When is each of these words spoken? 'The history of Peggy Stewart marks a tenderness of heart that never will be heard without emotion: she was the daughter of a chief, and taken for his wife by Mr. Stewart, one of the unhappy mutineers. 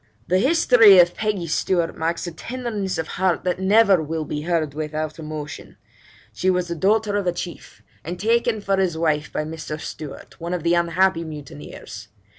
'The 0.29 0.39
history 0.39 0.97
of 0.97 1.13
Peggy 1.13 1.45
Stewart 1.45 1.95
marks 1.95 2.25
a 2.25 2.31
tenderness 2.31 2.97
of 2.97 3.07
heart 3.07 3.43
that 3.43 3.59
never 3.59 4.01
will 4.01 4.25
be 4.25 4.41
heard 4.41 4.73
without 4.73 5.19
emotion: 5.19 5.77
she 6.33 6.49
was 6.49 6.69
the 6.69 6.75
daughter 6.75 7.15
of 7.17 7.27
a 7.27 7.31
chief, 7.31 7.83
and 8.03 8.19
taken 8.19 8.61
for 8.61 8.77
his 8.77 8.97
wife 8.97 9.31
by 9.31 9.43
Mr. 9.45 9.79
Stewart, 9.79 10.39
one 10.41 10.55
of 10.55 10.63
the 10.63 10.73
unhappy 10.73 11.23
mutineers. 11.23 12.07